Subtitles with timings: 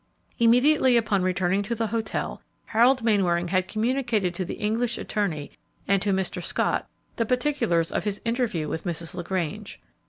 [0.39, 5.51] Immediately upon returning to the hotel, Harold Mainwaring had communicated to the English attorney
[5.87, 6.41] and to Mr.
[6.41, 9.13] Scott the particulars of his interview with Mrs.
[9.13, 9.79] LaGrange.